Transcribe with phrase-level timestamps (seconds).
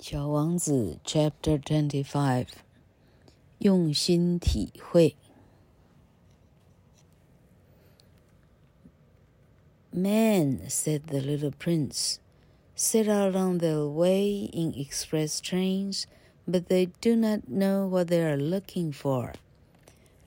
[0.00, 2.48] 小王子 Chapter Twenty Five，
[3.58, 5.16] 用心体会。
[9.92, 12.18] Men, said the little prince,
[12.74, 16.06] set out on their way in express trains,
[16.46, 19.32] but they do not know what they are looking for.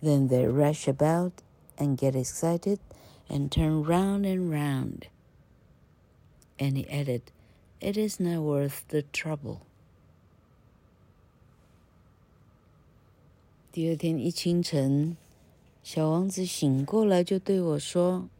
[0.01, 1.43] Then they rush about
[1.77, 2.79] and get excited
[3.29, 5.07] and turn round and round.
[6.57, 7.31] And he added,
[7.84, 9.58] It is not worth the trouble.
[13.70, 15.18] 第二天一清晨，
[15.82, 18.30] 小王子醒过来就对我说：“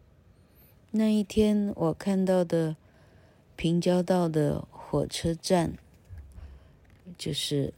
[0.92, 2.76] 那一天我看到的
[3.54, 5.74] 平交道的火车站，
[7.18, 7.74] 就是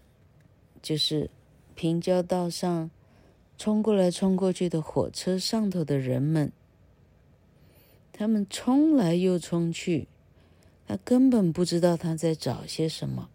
[0.80, 1.28] 就是
[1.75, 2.89] 平交道上
[3.59, 6.53] 冲过来冲过去的火车上头的人们，
[8.12, 10.06] 他们冲来又冲去。”
[10.87, 13.29] 他根本不知道他在找些什么。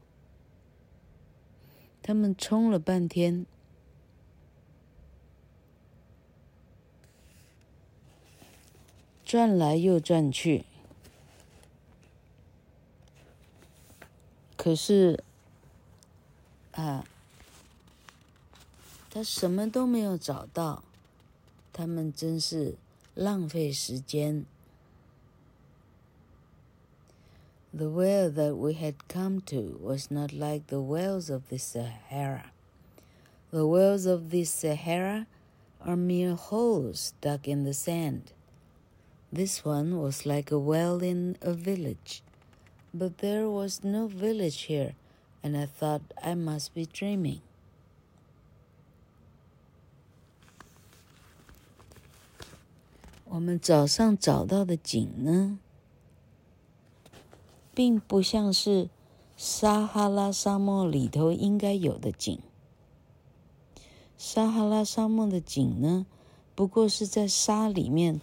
[2.03, 3.45] 他们冲了半天，
[9.23, 10.65] 转来又转去，
[14.57, 15.23] 可是，
[16.71, 17.05] 啊，
[19.09, 20.83] 他什么都没有找到。
[21.73, 22.75] 他们真是
[23.13, 24.45] 浪费时间。
[27.73, 32.51] The well that we had come to was not like the wells of the Sahara.
[33.49, 35.25] The wells of the Sahara
[35.79, 38.33] are mere holes dug in the sand.
[39.31, 42.21] This one was like a well in a village.
[42.93, 44.95] But there was no village here,
[45.41, 47.39] and I thought I must be dreaming.
[57.73, 58.89] 并不像是
[59.37, 62.39] 撒哈拉沙漠里头应该有的井。
[64.17, 66.05] 撒哈拉沙漠的井呢，
[66.53, 68.21] 不过是在沙里面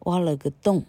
[0.00, 0.84] 挖了个洞。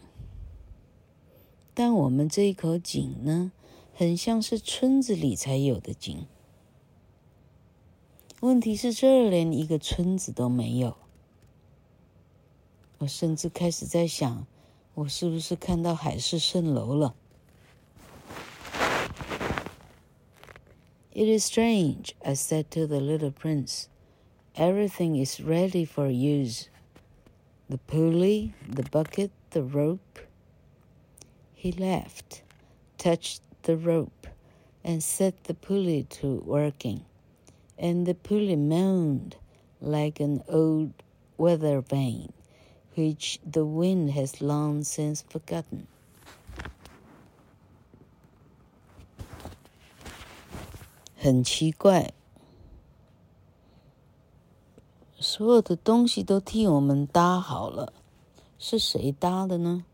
[1.74, 3.52] 但我们这一口井呢，
[3.94, 6.26] 很像是村子里才有的井。
[8.42, 10.96] 问题是这儿连一个村子都没有。
[13.00, 14.46] 我甚至开始在想，
[14.94, 17.16] 我是不是看到海市蜃楼了
[21.14, 23.90] ？It is strange, I said to the little prince.
[24.56, 26.70] Everything is ready for use.
[27.70, 30.20] The pulley, the bucket, the rope.
[31.54, 32.44] He laughed,
[32.98, 34.26] touched the rope,
[34.86, 37.04] and set the pulley to working.
[37.78, 39.36] And the pulley moaned
[39.82, 40.94] like an old
[41.38, 42.32] weather vane,
[42.96, 45.88] which the wind has long since forgotten.
[51.24, 52.16] 很奇怪，
[55.20, 57.94] 所有的东西都替我们搭好了，
[58.58, 59.86] 是谁搭的呢？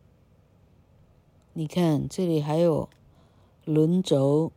[1.52, 2.88] 你看，这里还有
[3.66, 4.54] 轮轴，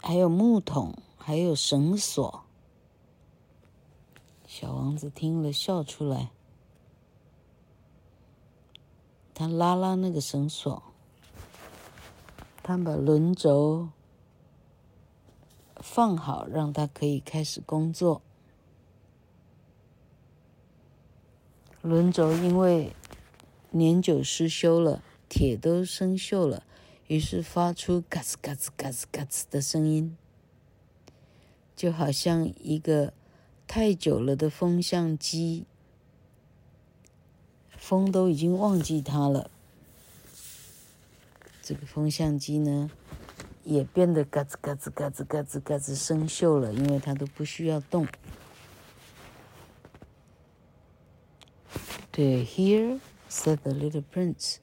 [0.00, 2.44] 还有木桶，还有绳索。
[4.46, 6.30] 小王子听了，笑出来。
[9.34, 10.80] 他拉拉那个绳索，
[12.62, 13.88] 他把轮轴。
[15.80, 18.22] 放好，让他可以开始工作。
[21.80, 22.92] 轮轴因为
[23.70, 26.64] 年久失修了，铁都生锈了，
[27.06, 30.16] 于是发出嘎吱嘎吱嘎吱嘎吱的声音，
[31.76, 33.12] 就好像一个
[33.66, 35.64] 太久了的风向机，
[37.70, 39.50] 风都已经忘记它了。
[41.62, 42.90] 这个风向机呢？
[43.67, 48.07] 也变得嘎吱嘎吱嘎吱嘎吱嘎吱生锈了，因为它都不需要动。
[52.11, 52.99] Do you hear?
[53.27, 54.59] said the little prince.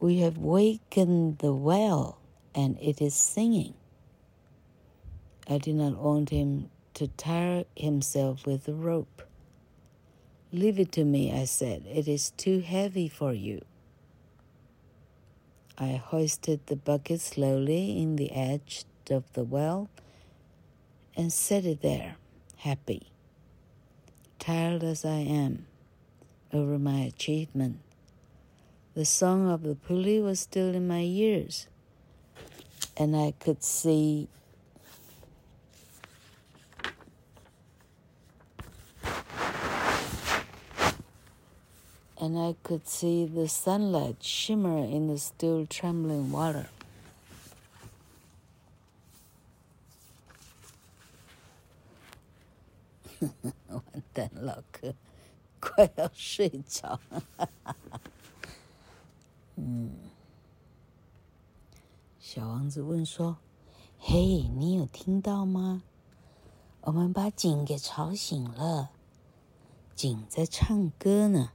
[0.00, 2.16] We have wakened the well,
[2.52, 3.74] and it is singing.
[5.46, 9.22] I did not want him to tire himself with the rope.
[10.52, 11.84] Leave it to me, I said.
[11.86, 13.60] It is too heavy for you.
[15.81, 19.89] I hoisted the bucket slowly in the edge of the well
[21.17, 22.17] and set it there,
[22.57, 23.07] happy,
[24.37, 25.65] tired as I am,
[26.53, 27.79] over my achievement.
[28.93, 31.65] The song of the pulley was still in my ears,
[32.95, 34.27] and I could see
[42.23, 46.67] And I could see the sunlight shimmer in the still trembling water。
[53.69, 54.93] 完蛋，老哥，
[55.59, 56.99] 快要睡着。
[59.55, 59.89] 嗯，
[62.19, 63.37] 小王子问说
[63.97, 65.81] ：“嘿，你有听到吗？
[66.81, 68.91] 我们把井给吵醒了，
[69.95, 71.53] 井在唱歌呢。”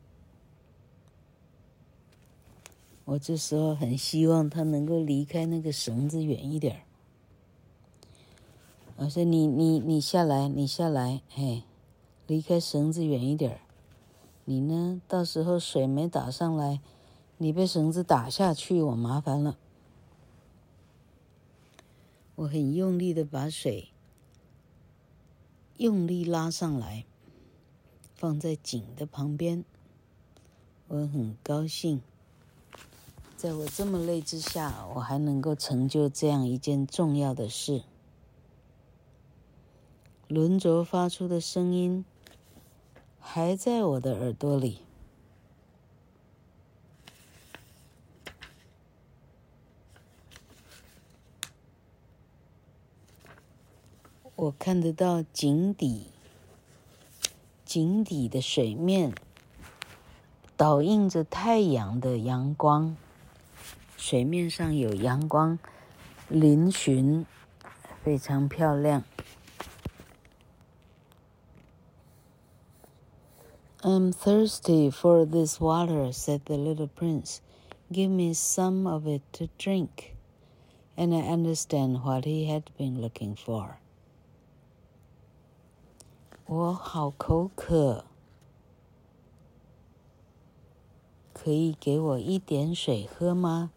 [3.07, 6.83] 我这时候很希望他能够离开那个绳子远一点儿。
[8.97, 11.63] 我说：“你你你下来，你下来，嘿，
[12.27, 13.61] 离开绳子远一点儿。
[14.45, 16.81] 你呢，到时候水没打上来，
[17.39, 19.57] 你被绳子打下去，我麻烦了。”
[22.35, 23.91] 我很用力的把水
[25.77, 27.05] 用力拉上来，
[28.17, 29.65] 放在井的旁边。
[30.89, 32.03] 我很高兴。
[33.37, 37.83] 在我这么累之下，我还能够成就这样一件重要的事。
[40.27, 42.05] 轮轴发出的声音
[43.21, 44.81] 还在我的耳朵里。
[54.35, 56.07] 我看得到井底，
[57.67, 59.15] 井底的水面
[60.57, 62.97] 倒映着太阳的阳光。
[64.09, 65.59] 水面上有阳光
[66.31, 67.25] 嶙峋，
[68.05, 69.03] 非常漂亮。
[73.81, 77.41] I'm thirsty for this water, said the little prince.
[77.91, 80.15] Give me some of it to drink.
[80.97, 83.79] And I understand what he had been looking for.
[86.47, 88.05] 我好口渴，
[91.33, 93.73] 可以给我一点水喝吗？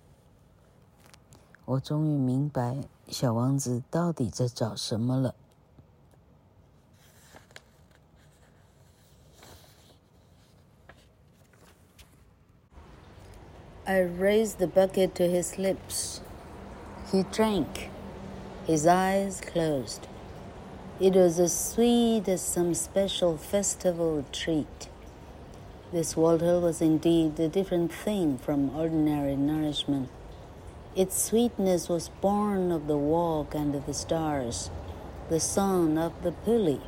[1.68, 2.76] 我终于明白
[3.08, 5.34] 小王子到底在找什么了。
[13.86, 16.20] I raised the bucket to his lips.
[17.12, 17.90] He drank.
[18.66, 20.08] His eyes closed.
[20.98, 24.88] It was as sweet as some special festival treat.
[25.92, 30.08] This water was indeed a different thing from ordinary nourishment.
[30.95, 34.71] Its sweetness was born of the walk under the stars,
[35.29, 36.81] the sun of the pulley,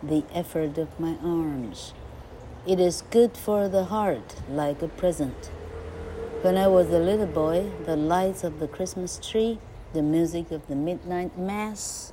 [0.00, 1.92] the effort of my arms.
[2.66, 5.50] It is good for the heart, like a present.
[6.42, 9.58] When I was a little boy, the lights of the Christmas tree,
[9.92, 12.12] the music of the midnight mass,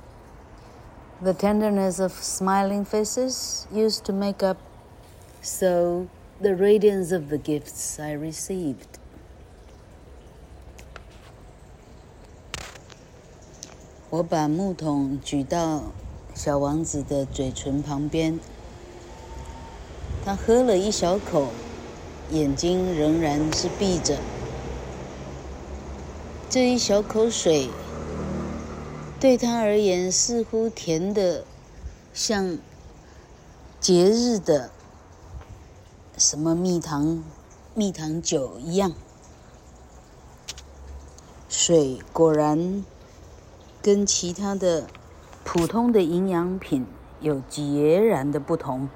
[1.22, 4.58] the tenderness of smiling faces used to make up
[5.42, 6.08] so
[6.40, 8.98] the radiance of the gifts I received.
[14.08, 15.82] 我把木桶举到
[16.32, 18.38] 小王子的嘴唇旁边，
[20.24, 21.48] 他喝了一小口，
[22.30, 24.16] 眼睛仍然是闭着。
[26.48, 27.68] 这一小口水
[29.18, 31.44] 对他而言似乎甜得
[32.14, 32.58] 像
[33.80, 34.70] 节日的
[36.16, 37.24] 什么蜜糖
[37.74, 38.92] 蜜糖酒一样。
[41.48, 42.84] 水果然。
[43.86, 44.88] 跟其他的
[45.44, 46.84] 普通的营养品
[47.20, 48.88] 有截然的不同。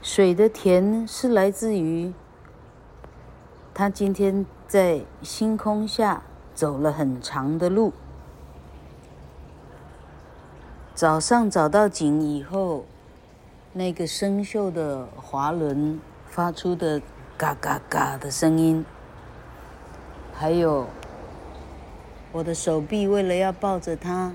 [0.00, 2.14] 水的甜是来自于
[3.74, 6.22] 他今天在星空下
[6.54, 7.92] 走了很长的路。
[10.94, 12.86] 早上找到井以后，
[13.74, 17.02] 那个生锈的滑轮发出的
[17.36, 18.82] 嘎嘎嘎的声音，
[20.32, 20.86] 还有。
[22.36, 24.34] 我的手臂为了要抱着它，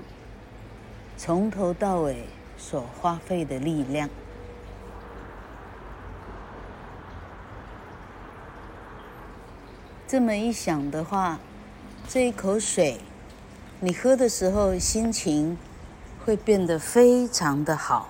[1.16, 2.24] 从头到尾
[2.58, 4.10] 所花费的力量，
[10.08, 11.38] 这么一想的话，
[12.08, 12.98] 这一口水，
[13.78, 15.56] 你喝的时候心情
[16.24, 18.08] 会变得非常的好，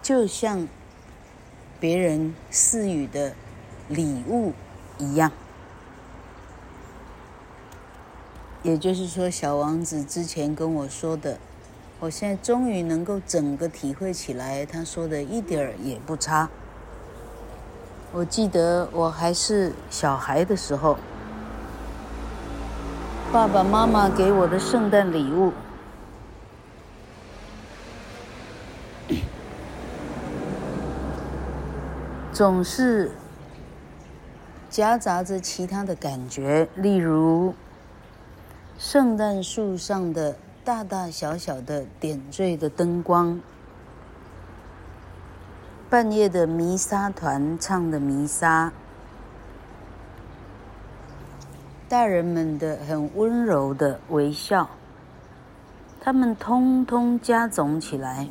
[0.00, 0.68] 就像
[1.80, 3.34] 别人赐予的
[3.88, 4.52] 礼物
[4.96, 5.32] 一样。
[8.62, 11.38] 也就是说，小王子之前跟我说的，
[11.98, 16.50] 我现在终于能够整个体会起来，他说的一点儿也不差。
[18.12, 20.98] 我记得我还是小孩的时候，
[23.32, 25.54] 爸爸妈妈给我的圣诞礼物，
[32.30, 33.12] 总是
[34.68, 37.54] 夹杂着其他的感觉，例如。
[38.80, 40.34] 圣诞树上的
[40.64, 43.38] 大大小小的点缀的灯光，
[45.90, 48.72] 半夜的弥撒团唱的弥撒，
[51.90, 54.70] 大人们的很温柔的微笑，
[56.00, 58.30] 他们通通加总起来，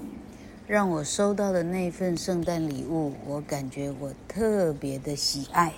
[0.65, 5.71] 让我收到的那份圣诞礼物，我感觉我特别的喜爱。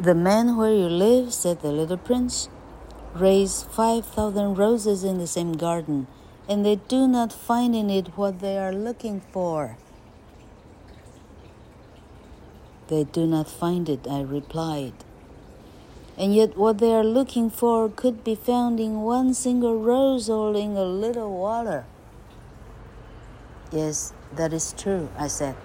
[0.00, 2.48] The man where you live, said the little prince,
[3.14, 6.06] raised five thousand roses in the same garden,
[6.48, 9.76] and they do not find in it what they are looking for.
[12.88, 14.94] They do not find it, I replied.
[16.16, 20.56] And yet what they are looking for could be found in one single rose or
[20.56, 21.84] in a little water.
[23.70, 25.56] Yes, that is true, I said.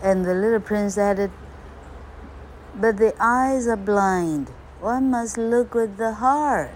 [0.00, 1.32] And the little prince added,
[2.80, 4.46] But the eyes are blind.
[4.80, 6.70] One must look with the heart.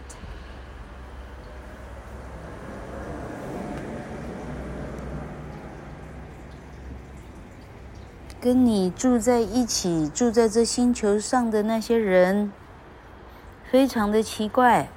[8.40, 12.52] 跟你住在一起，住在这星球上的那些人，
[13.68, 14.88] 非常的奇怪。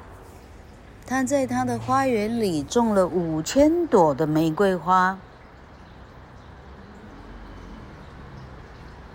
[1.08, 5.18] 他在他的花园里种了五千朵的玫瑰花。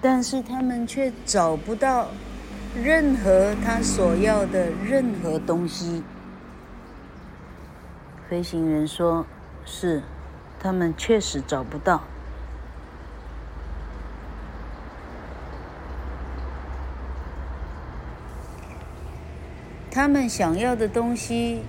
[0.06, 2.08] 但是他们却找不到
[2.76, 6.04] 任何他所要的任何东西。
[8.28, 9.24] 飞行员说
[9.64, 10.02] ：“是，
[10.60, 12.02] 他们确实找不到。
[19.90, 21.62] 他们想要的东西，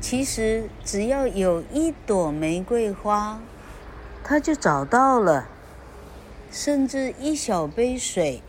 [0.00, 3.40] 其实只要有一朵玫瑰花，
[4.22, 5.48] 他就找到了。”
[6.54, 8.40] 甚至一小杯水，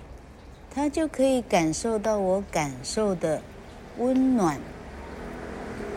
[0.69, 3.41] 他就可以感受到我感受的
[3.97, 4.59] 温暖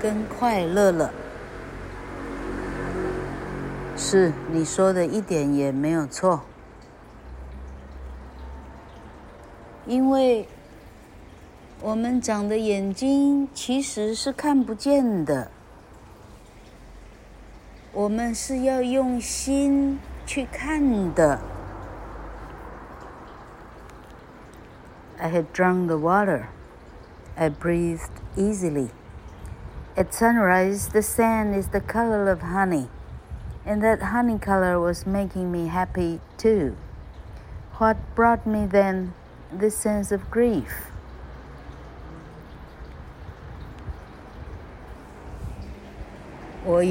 [0.00, 1.12] 跟快乐了。
[3.94, 6.44] 是你说的一点也没有错，
[9.86, 10.48] 因为
[11.82, 15.50] 我们长的眼睛其实是看不见的，
[17.92, 21.38] 我们是要用心去看的。
[25.20, 26.48] I had drunk the water.
[27.36, 28.90] I breathed easily.
[29.96, 32.88] At sunrise, the sand is the color of honey,
[33.66, 36.76] and that honey color was making me happy too.
[37.78, 39.14] What brought me then
[39.52, 40.92] this sense of grief?
[46.64, 46.82] 我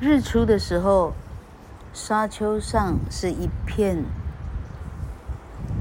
[0.00, 1.12] 日出的时候，
[1.92, 4.04] 沙丘上是一片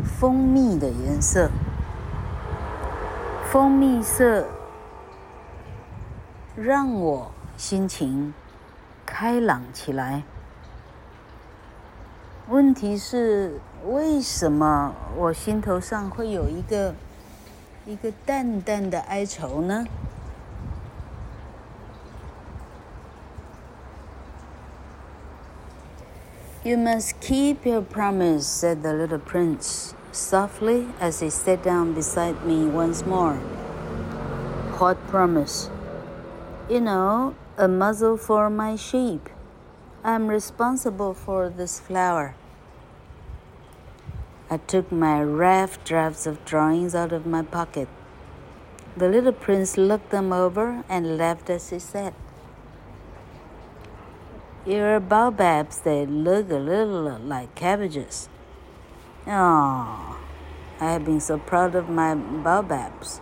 [0.04, 1.50] 蜂蜜的颜色，
[3.52, 4.46] 蜂蜜色
[6.56, 8.34] 让我心情
[9.06, 10.24] 开朗起来。
[12.48, 16.94] 问题是，为什么我心头上会有一个
[17.86, 19.86] 一个淡淡的哀愁呢
[26.66, 32.66] ？You must keep your promise, said the little prince softly as he sat down beside me
[32.66, 33.36] once more.
[34.80, 35.70] What promise?
[36.70, 39.30] You know, a muzzle for my sheep.
[40.06, 42.36] I'm responsible for this flower.
[44.50, 47.90] I took my rough drafts of drawings out of my pocket.
[48.96, 52.14] The little prince looked them over and laughed as he said,
[54.67, 58.29] your baobabs, they look a little like cabbages.
[59.27, 60.19] Oh,
[60.81, 63.21] I have been so proud of my baobabs.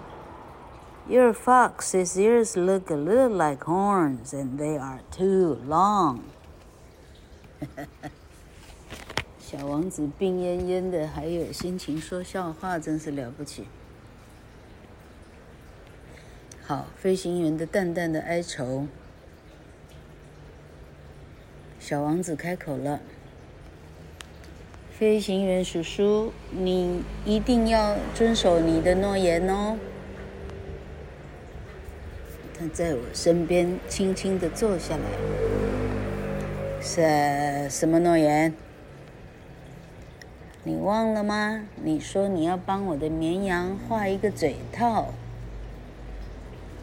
[1.09, 6.23] Your fox's ears look a little like horns, and they are too long.
[9.39, 13.69] 小王子病恹恹的，还有心情说笑话，真是了不起。
[16.67, 18.89] 好，飞行员的淡淡的哀愁。
[21.92, 23.02] 小王子开口了
[24.98, 29.78] ：“飞行员叔叔，你一定要遵守你的诺言哦。”
[32.58, 35.04] 他在我身边轻轻地坐下来。
[36.82, 38.54] 是什么诺言？
[40.64, 41.66] 你忘了吗？
[41.84, 45.10] 你说你要帮我的绵羊画一个嘴套，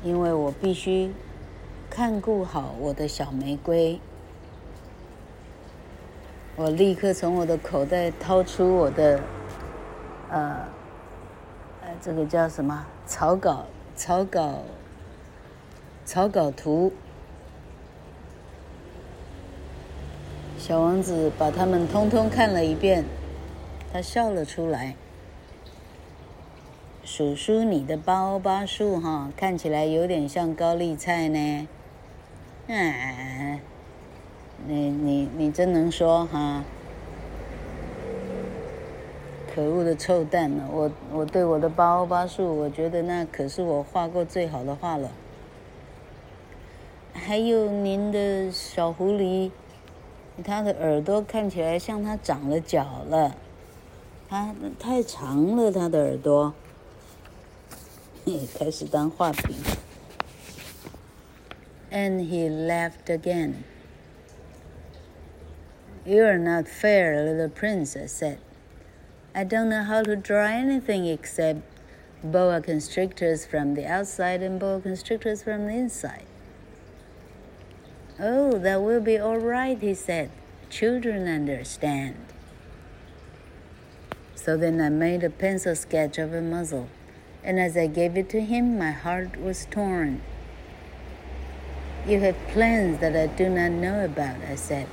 [0.04, 1.10] 因为我必须
[1.88, 3.98] 看顾好我的小玫瑰。
[6.60, 9.20] 我立刻从我的口袋掏出我的，
[10.28, 10.66] 呃，
[11.82, 12.84] 呃，这个叫什么？
[13.06, 14.62] 草稿，草稿，
[16.04, 16.92] 草稿图。
[20.58, 23.04] 小王子把它们通通看了一遍，
[23.92, 24.96] 他笑了出来。
[27.04, 31.68] 叔叔，你的包巴树哈，看起来有点像高丽菜呢。
[32.66, 33.60] 嗯。
[34.66, 36.64] 你你你真能说哈！
[39.54, 40.68] 可恶的臭蛋呢！
[40.70, 45.10] 我我对我的八欧八树，我觉得那可是我画过最好的画了。
[47.12, 49.50] 还有您的小狐狸，
[50.44, 53.34] 它的耳朵看起来像它长了脚了，
[54.28, 56.54] 它太长了，它的耳朵。
[58.24, 59.54] 嘿， 开始当画笔。
[61.90, 63.54] And he laughed again.
[66.08, 68.38] You're not fair, little prince, I said.
[69.34, 71.60] I don't know how to draw anything except
[72.24, 76.24] boa constrictors from the outside and boa constrictors from the inside.
[78.18, 80.30] Oh, that will be all right, he said.
[80.70, 82.16] Children understand.
[84.34, 86.88] So then I made a pencil sketch of a muzzle,
[87.44, 90.22] and as I gave it to him, my heart was torn.
[92.06, 94.86] You have plans that I do not know about, I said.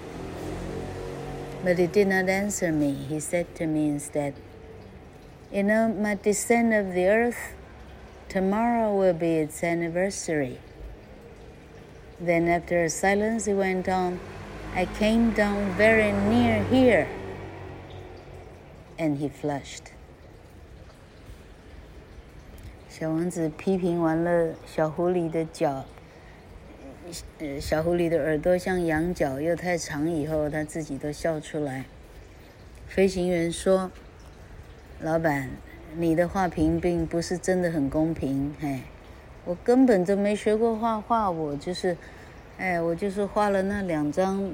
[1.65, 2.93] But he did not answer me.
[3.09, 4.35] He said to me instead,
[5.53, 7.55] You know, my descent of the earth,
[8.29, 10.59] tomorrow will be its anniversary.
[12.21, 14.21] Then, after a silence, he went on,
[14.75, 17.09] I came down very near here.
[18.99, 19.93] And he flushed.
[22.89, 25.87] 小王子批评完了小狐狸的脚。
[27.38, 30.10] 呃，小狐狸的耳朵像羊角，又太长。
[30.10, 31.86] 以后他自己都笑出来。
[32.88, 33.92] 飞行员说
[35.00, 35.52] ：“老板，
[35.96, 38.56] 你的画评并不是真的很公平。
[38.60, 38.80] 嘿，
[39.46, 41.96] 我根本就没学过画画，我就是，
[42.58, 44.52] 哎，我就是画了那两张，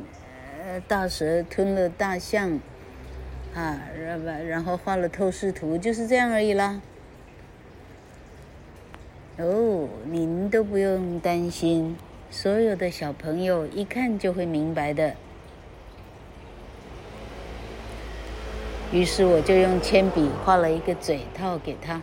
[0.61, 2.59] 呃，大蛇吞了大象，
[3.55, 6.81] 啊，然然后画了透视图，就是这样而已啦。
[9.37, 11.95] 哦，您都不用担心。”
[12.31, 15.15] 所有的小朋友一看就会明白的。
[18.93, 22.01] 于是我就用铅笔画了一个嘴套给他。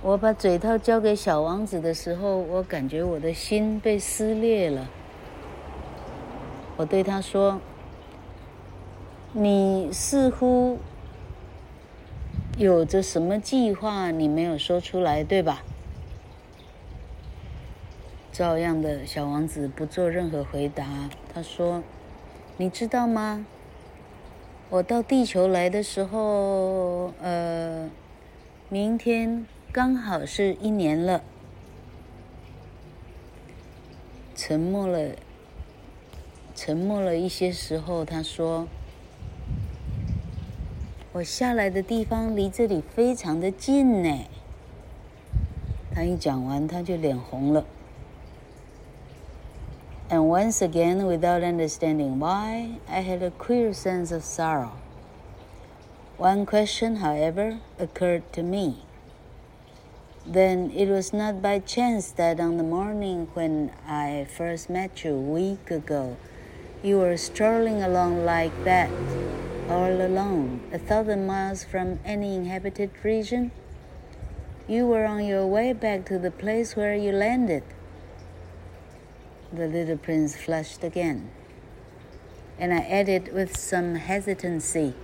[0.00, 4.88] 我把嘴套交给小王子的时候，我感觉我的心被撕裂了。
[6.76, 7.60] 我对他说
[9.32, 10.78] ：“你似乎
[12.56, 15.62] 有着什么计划，你没有说出来，对吧？”
[18.34, 21.08] 照样的小王子不做任何回答。
[21.32, 21.84] 他说
[22.58, 23.46] ：“你知道吗？
[24.70, 27.88] 我到地球来的时候，呃，
[28.68, 31.22] 明天刚好是一年了。”
[34.34, 35.14] 沉默了，
[36.56, 38.66] 沉默了一些时候，他说
[41.14, 44.24] ：“我下来的地方离这里非常的近呢。”
[45.94, 47.64] 他一讲完，他就脸红了。
[50.10, 54.72] And once again, without understanding why, I had a queer sense of sorrow.
[56.18, 58.82] One question, however, occurred to me.
[60.26, 65.14] Then it was not by chance that on the morning when I first met you
[65.14, 66.16] a week ago,
[66.82, 68.90] you were strolling along like that,
[69.68, 73.52] all alone, a thousand miles from any inhabited region.
[74.68, 77.64] You were on your way back to the place where you landed.
[79.54, 81.30] The little prince flushed again.
[82.58, 84.94] And I added with some hesitancy,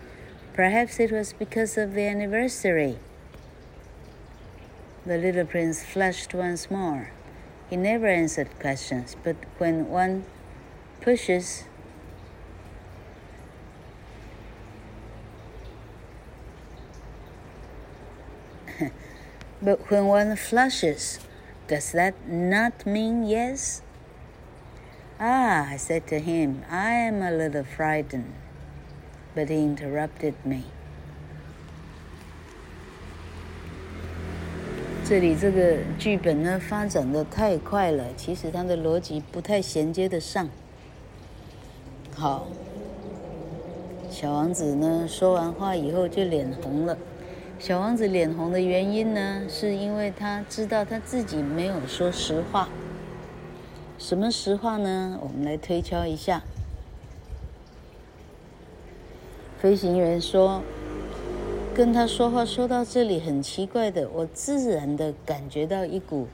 [0.54, 2.98] perhaps it was because of the anniversary.
[5.06, 7.12] The little prince flushed once more.
[7.68, 10.24] He never answered questions, but when one
[11.00, 11.62] pushes,
[19.62, 21.20] but when one flushes,
[21.68, 23.82] does that not mean yes?
[25.22, 28.32] Ah, I said to him, I am a little frightened.
[29.34, 30.62] But he interrupted me.
[35.04, 40.48] 这里这个剧本呢，发展的太快了，其实它的逻辑不太衔接得上。
[42.16, 42.46] 好，
[44.10, 46.96] 小王子呢，说完话以后就脸红了。
[47.58, 52.70] 小王子脸红的原因呢，是因为他知道他自己没有说实话。
[54.00, 55.18] 什么实话呢？
[55.22, 56.42] 我们来推敲一下。
[59.58, 60.62] 飞行员说
[61.76, 66.28] ：“跟他说话说到这里很奇怪的，我自然的感觉到一股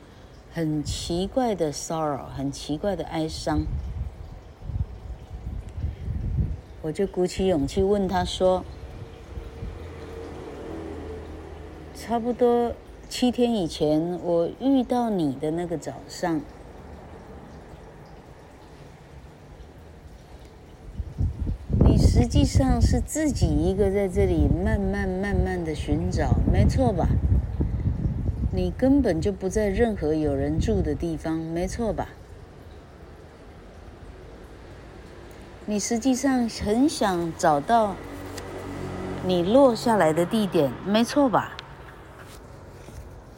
[0.55, 3.63] 很奇怪的 sorrow，很奇怪的哀伤。
[6.83, 8.65] 我就鼓起勇气问他说
[11.97, 12.73] ：‘差不多
[13.09, 16.41] 七天以前，我遇到你的那个早上。’”
[22.27, 27.07] 实际上是自己一个在这里慢慢慢慢的寻找，没错吧？
[28.51, 32.09] 你根本就不在任何有人住的地方，没错吧？
[35.67, 37.95] 你实际上很想找到
[39.25, 41.57] 你落下来的地点，没错吧？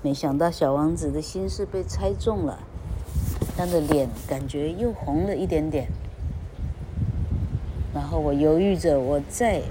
[0.01, 2.59] 没想到小王子的心事被猜中了，
[3.55, 5.89] 他的脸感觉又红了一点点。
[7.95, 9.63] 然后我犹豫着，我再，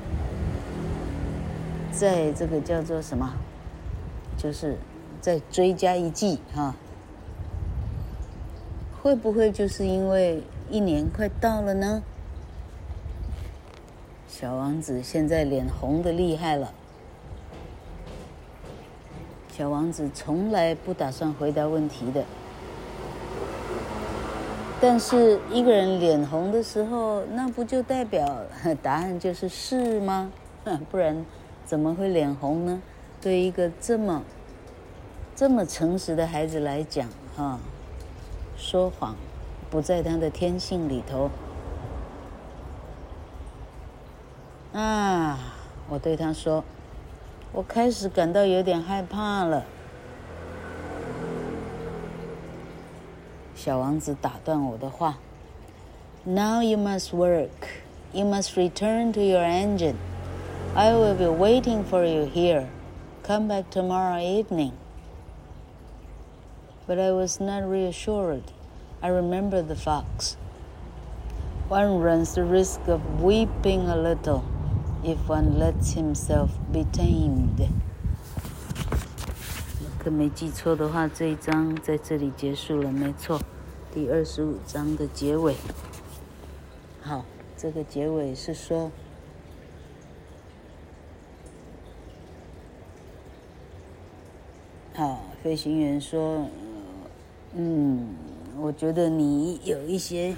[1.91, 3.33] 在这个叫做什么，
[4.37, 4.77] 就是
[5.21, 6.75] 再追加一季哈，
[9.01, 12.01] 会不会就是因为一年快到了呢？
[14.27, 16.73] 小王子现在脸红的厉害了。
[19.49, 22.23] 小王子从来不打算回答问题的。
[24.79, 28.43] 但是一个人脸红的时候，那不就代表
[28.83, 30.31] 答案就是是吗？
[30.91, 31.25] 不然
[31.65, 32.81] 怎么会脸红呢？
[33.19, 34.21] 对一个这么
[35.35, 37.57] 这么诚实的孩子来讲，哈，
[38.55, 39.15] 说谎
[39.71, 41.31] 不在他的天性里头。
[44.73, 45.39] 啊，
[45.89, 46.63] 我对他说，
[47.51, 49.65] 我开始感到有点害怕了。
[53.66, 57.48] 小王子打断我的话：“Now you must work.
[58.12, 59.96] You must return to your engine.
[60.74, 62.68] I will be waiting for you here.
[63.22, 64.72] Come back tomorrow evening.”
[66.86, 68.42] But I was not reassured.
[69.00, 70.36] I remember the fox.
[71.68, 74.42] One runs the risk of weeping a little
[75.04, 77.68] if one lets himself be tamed.
[79.98, 83.40] 可没记错的话，这一章在这里结束了，没错。
[83.93, 85.55] 第二十五章的结尾。
[87.01, 87.25] 好，
[87.57, 88.91] 这个结尾是说，
[94.93, 96.45] 好，飞行员说，
[97.53, 98.15] 嗯，
[98.59, 100.35] 我觉得你有一些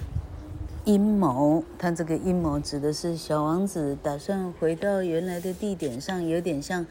[0.85, 1.63] 阴谋。
[1.77, 6.85] 他这个阴谋指的是小王子打算回到原来的地点上，有点像。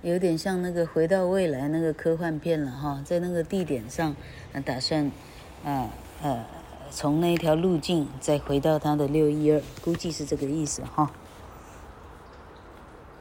[0.00, 4.14] 有点像那个回到未来那个科幻片了哈，在那个地点上，
[4.64, 5.10] 打算，
[5.64, 5.88] 啊
[6.22, 6.44] 呃，
[6.90, 11.10] 从那条路径再回到他的六一二，估计是这个意思哈。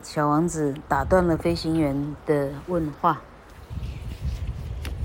[0.01, 3.21] 小王子打断了飞行员的问话：“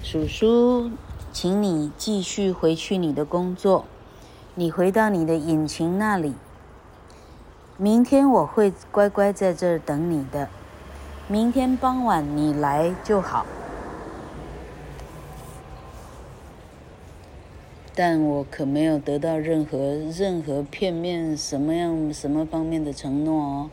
[0.02, 0.90] 叔叔，
[1.32, 3.84] 请你继续回去你的工作，
[4.54, 6.34] 你回到你的引擎那里。
[7.76, 10.48] 明天我会乖乖在这等你的。”
[11.28, 13.46] 明天傍晚你来就好，
[17.94, 23.70] 但我可没有得到任何任何片面什么样什么方面的承诺哦。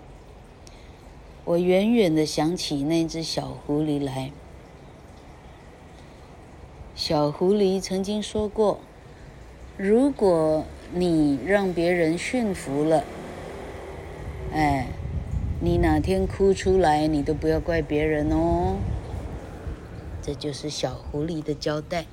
[1.46, 4.32] 我远远的想起那只小狐狸来，
[6.96, 8.80] 小狐狸曾经说过
[9.78, 13.04] ：“如果你让别人驯服了，
[14.54, 14.88] 哎。”
[15.62, 18.78] 你哪天哭出来，你都不要怪别人哦。
[20.22, 22.06] 这就是小狐狸的交代。